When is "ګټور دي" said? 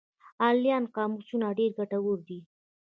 1.79-2.39